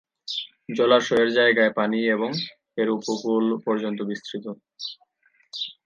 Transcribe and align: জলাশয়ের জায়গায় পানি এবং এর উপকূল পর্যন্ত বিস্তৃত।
জলাশয়ের 0.69 1.29
জায়গায় 1.37 1.71
পানি 1.73 1.99
এবং 2.09 2.29
এর 2.77 2.89
উপকূল 2.97 3.45
পর্যন্ত 3.65 3.99
বিস্তৃত। 4.09 4.45